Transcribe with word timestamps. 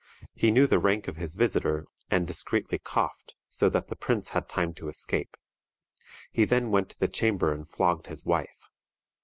He 0.33 0.49
knew 0.49 0.65
the 0.65 0.79
rank 0.79 1.07
of 1.07 1.17
his 1.17 1.35
visitor, 1.35 1.85
and 2.09 2.25
discreetly 2.25 2.79
coughed, 2.79 3.35
so 3.49 3.69
that 3.69 3.87
the 3.87 3.95
prince 3.95 4.29
had 4.29 4.49
time 4.49 4.73
to 4.73 4.89
escape. 4.89 5.37
He 6.31 6.43
then 6.43 6.71
went 6.71 6.89
to 6.89 6.99
the 6.99 7.07
chamber 7.07 7.53
and 7.53 7.69
flogged 7.69 8.07
his 8.07 8.25
wife. 8.25 8.71